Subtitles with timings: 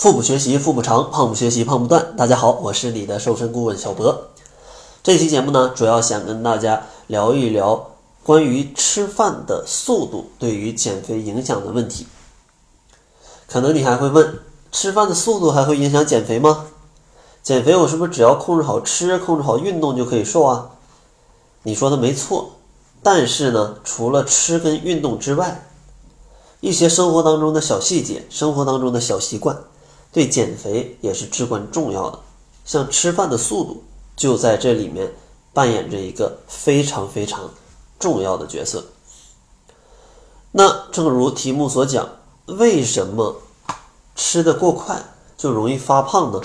[0.00, 2.16] 腹部学习腹部长，胖不学习胖不断。
[2.16, 4.28] 大家好，我是你的瘦身顾问小博。
[5.02, 7.90] 这期节目呢，主要想跟大家聊一聊
[8.22, 12.06] 关于吃饭的速度对于减肥影响的问题。
[13.46, 14.38] 可能你还会问，
[14.72, 16.68] 吃饭的速度还会影响减肥吗？
[17.42, 20.70] 减肥我是不是只要控制好吃，控制好运动就可以瘦啊？
[21.64, 22.52] 你说的没错，
[23.02, 25.68] 但是呢，除了吃跟运动之外，
[26.60, 29.58] 一些生活当中的小细节，生活当中的小习惯。
[30.12, 32.18] 对减肥也是至关重要的，
[32.64, 33.84] 像吃饭的速度
[34.16, 35.14] 就在这里面
[35.52, 37.50] 扮演着一个非常非常
[37.98, 38.84] 重要的角色。
[40.52, 42.08] 那正如题目所讲，
[42.46, 43.40] 为什么
[44.16, 45.00] 吃的过快
[45.36, 46.40] 就容易发胖呢？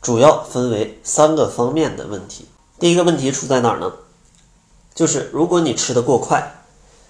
[0.00, 2.46] 主要分为三个方面的问题。
[2.78, 3.92] 第一个问题出在哪儿呢？
[4.94, 6.64] 就是如果你吃的过快，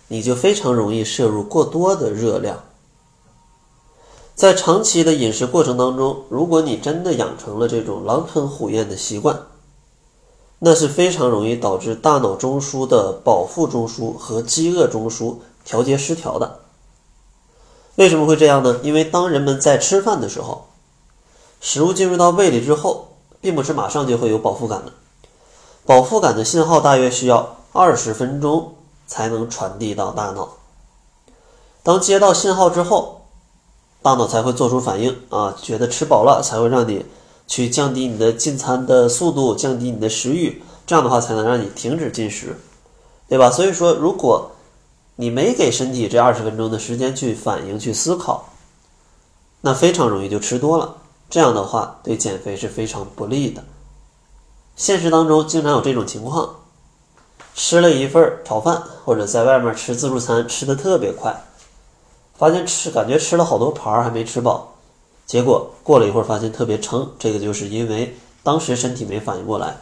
[0.09, 2.65] 你就非常容易摄入过多的热量。
[4.41, 9.39] 在长期的饮食过程当中，如果你真的养成了这种狼吞虎咽的习惯，
[10.61, 16.61] 那是非常容易导致大脑中枢的饱腹中枢和饥饿中枢调节失调的。
[17.97, 18.81] 为什么会这样呢？
[18.83, 20.69] 因为当人们在吃饭的时候，
[21.61, 23.09] 食物进入到胃里之后，
[23.43, 24.93] 并不是马上就会有饱腹感的，
[25.85, 28.73] 饱腹感的信号大约需要二十分钟
[29.07, 30.55] 才能传递到大脑。
[31.83, 33.20] 当接到信号之后，
[34.03, 37.05] 大脑才会做出反应啊，觉得吃饱了才会让你
[37.47, 42.57] 去降低你的进餐的速度，降低你的食欲，这样的话才能让你停止进食，
[43.29, 43.51] 对吧？
[43.51, 44.53] 所以说，如果
[45.17, 48.49] 你没给身体这二十分钟的时间去反应、去思考，
[49.61, 50.97] 那非常容易就吃多了。
[51.29, 53.63] 这样的话对减肥是非常不利的。
[54.77, 56.57] 现实当中经常有这种情况，
[57.55, 61.45] 吃了一份炒饭或者在外面吃自助餐，吃的特别快。
[62.41, 64.73] 发现吃感觉吃了好多盘儿还没吃饱，
[65.27, 69.77] 结果过了一会儿发现特别撑，这个就是因为当时身体没反应过来，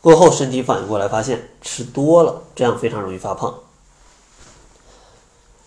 [0.00, 3.52] 过后身体反应过来发现吃多了，这样非常容易发胖。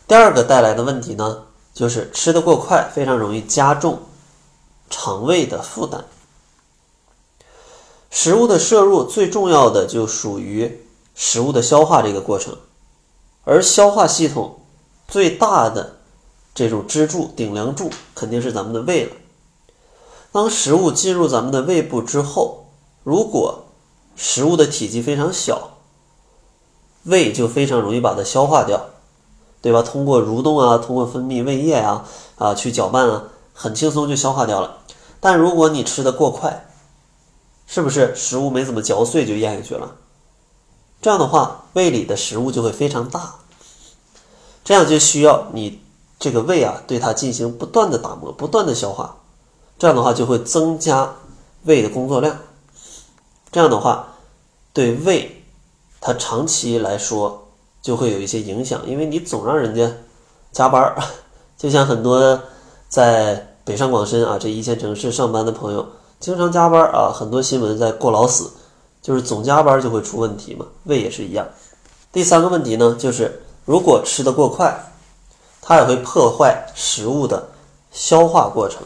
[0.08, 4.00] 第二个带来的问题呢，就是吃的过快，非常容易加重
[4.90, 6.06] 肠胃的负担。
[8.10, 12.58] 食物的摄入最重要的就属于食物的消化这个过程，
[13.44, 14.62] 而消化系统
[15.10, 15.95] 最大的。
[16.56, 19.12] 这种支柱、顶梁柱肯定是咱们的胃了。
[20.32, 22.68] 当食物进入咱们的胃部之后，
[23.04, 23.66] 如果
[24.16, 25.72] 食物的体积非常小，
[27.04, 28.86] 胃就非常容易把它消化掉，
[29.62, 29.82] 对吧？
[29.82, 32.08] 通过蠕动啊，通过分泌胃液啊，
[32.38, 34.78] 啊去搅拌啊，很轻松就消化掉了。
[35.20, 36.68] 但如果你吃的过快，
[37.68, 39.96] 是不是食物没怎么嚼碎就咽下去了？
[41.02, 43.36] 这样的话，胃里的食物就会非常大，
[44.64, 45.82] 这样就需要你。
[46.26, 49.18] 这个胃啊，对它进行不断的打磨，不断的消化，
[49.78, 51.14] 这样的话就会增加
[51.66, 52.36] 胃的工作量。
[53.52, 54.16] 这样的话，
[54.74, 55.44] 对胃
[56.02, 57.48] 它长期来说
[57.80, 59.88] 就会有一些影响，因为你总让人家
[60.52, 60.98] 加班儿，
[61.60, 62.42] 就像很多
[62.90, 65.88] 在北上广深啊这一线城市上班的朋友，
[66.20, 68.50] 经常加班啊，很多新闻在过劳死，
[69.00, 70.66] 就是总加班就会出问题嘛。
[70.86, 71.48] 胃也是一样。
[72.12, 74.92] 第三个问题呢，就是如果吃的过快。
[75.68, 77.50] 它也会破坏食物的
[77.92, 78.84] 消化过程，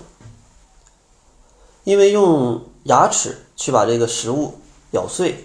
[1.83, 4.53] 因为用牙齿去把这个食物
[4.91, 5.43] 咬碎，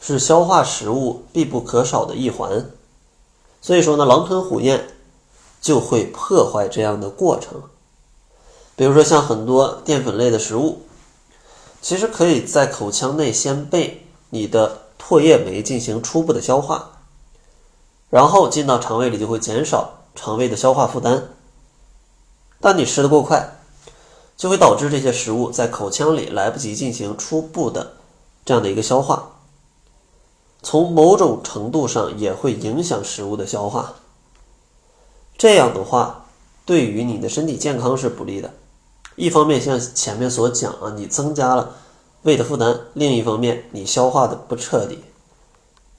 [0.00, 2.70] 是消化食物必不可少的一环。
[3.60, 4.88] 所以说呢，狼吞虎咽
[5.60, 7.60] 就会破坏这样的过程。
[8.74, 10.86] 比如说像很多淀粉类的食物，
[11.82, 17.02] 其实可以在口腔内先被你的唾液酶进行初步的消化，
[18.08, 19.99] 然后进到肠胃里就会减少。
[20.14, 21.22] 肠胃的消化负担，
[22.60, 23.56] 但你吃的过快，
[24.36, 27.94] 就会导致这些食物在口腔里来不及进行初步的
[28.44, 29.32] 这样的一个消化，
[30.62, 33.94] 从某种程度上也会影响食物的消化。
[35.38, 36.26] 这样的话，
[36.66, 38.52] 对于你的身体健康是不利的。
[39.16, 41.76] 一方面像前面所讲啊，你增加了
[42.22, 45.02] 胃的负担；另一方面，你消化的不彻底，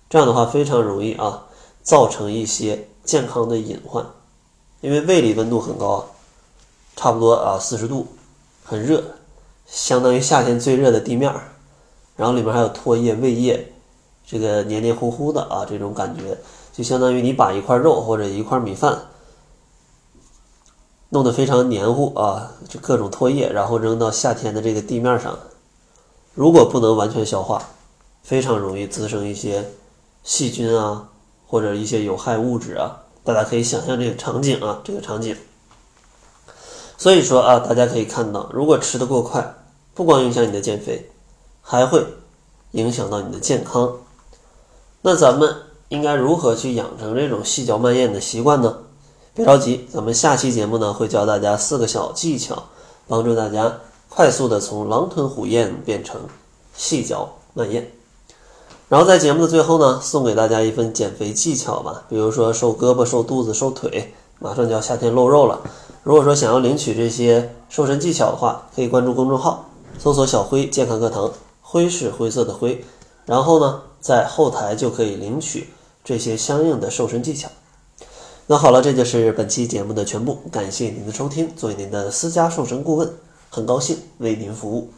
[0.10, 1.48] 这样的话非常容易啊，
[1.82, 2.88] 造成一些。
[3.04, 4.06] 健康的隐患，
[4.82, 6.06] 因为胃里温度很高，
[6.96, 8.08] 差不多啊四十度，
[8.64, 9.04] 很热，
[9.66, 11.42] 相当于夏天最热的地面儿，
[12.16, 13.74] 然后里面还有唾液、胃液，
[14.26, 16.38] 这个黏黏糊糊的啊，这种感觉
[16.72, 19.08] 就相当于你把一块肉或者一块米饭
[21.10, 25.38] 弄得非常黏糊啊，就各种唾液，然后扔到夏天的这个地面上，
[26.34, 27.62] 如果不能完全消化，
[28.24, 29.72] 非常容易滋生一些
[30.24, 31.10] 细菌啊。
[31.52, 35.36] 或者一些有害物质啊，大家可以想象这个场景啊，这个场景。
[36.98, 39.54] 所以说啊，大家可以看到，如果吃得过快，
[39.94, 41.12] 不光影响你的减肥，
[41.62, 42.06] 还会
[42.72, 43.98] 影响到你的健康。
[45.02, 45.54] 那咱们
[45.90, 48.78] 应该如何去养成这种细嚼慢咽的习惯呢？
[49.34, 52.64] 别着急，咱们下期节目呢会教大家四个小技巧，
[53.10, 53.78] 帮助大家
[54.08, 56.22] 快速的从狼吞虎咽变成
[56.74, 57.92] 细嚼慢咽。
[58.92, 65.62] 然后在节目的最后呢，送给大家一份减肥技巧吧，比如说瘦胳膊、瘦肚子、瘦腿，马上就要夏天露肉了。
[66.04, 71.32] 如果说想要领取这些瘦身技巧的话，可以关注公众号，搜索“小辉健康课堂”，
[71.64, 72.84] 灰是灰色的灰，
[73.26, 75.70] 然后呢，在后台就可以领取
[76.04, 77.48] 这些相应的瘦身技巧。
[78.48, 81.50] 那好了，这就是本期节目的全部，感谢您的收听。
[81.56, 83.10] 作为您的私家瘦身顾问，
[83.50, 84.92] 很高兴为您服务。